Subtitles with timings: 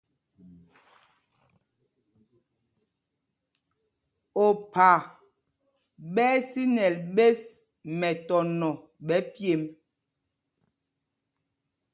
[4.45, 4.89] Opha
[6.13, 7.39] ɓɛ́ ɛ́ sínɛl ɓēs
[7.99, 8.69] mɛtɔnɔ
[9.07, 9.63] ɓɛ̌ pyêmb.